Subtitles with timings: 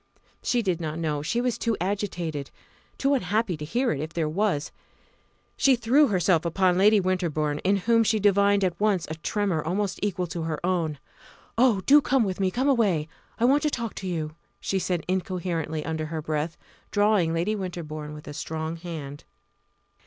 [0.41, 2.49] She did not know; she was too agitated,
[2.97, 4.71] too unhappy to hear it if there was.
[5.55, 9.99] She threw herself upon Lady Winterbourne, in whom she divined at once a tremor almost
[10.01, 10.97] equal to her own.
[11.55, 11.81] "Oh!
[11.81, 13.09] do come with me come away!
[13.39, 16.57] I want to talk to you!" she said incoherently under her breath,
[16.89, 19.23] drawing Lady Winterbourne with a strong hand.